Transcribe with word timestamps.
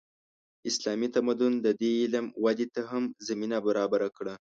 اسلامي 0.69 1.07
تمدن 1.15 1.53
د 1.65 1.67
دې 1.81 1.91
علم 2.01 2.25
ودې 2.43 2.67
ته 2.73 2.81
هم 2.89 3.03
زمینه 3.27 3.57
برابره 3.67 4.07
کړه. 4.17 4.33